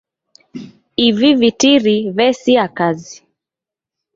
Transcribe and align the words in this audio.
Ivi 1.07 1.29
vitiri 1.41 1.95
vesia 2.21 2.65
kazi. 2.81 3.17